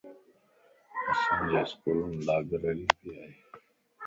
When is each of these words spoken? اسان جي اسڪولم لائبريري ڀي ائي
اسان 1.09 1.39
جي 1.49 1.57
اسڪولم 1.65 2.13
لائبريري 2.27 2.85
ڀي 2.99 3.11
ائي 3.21 3.31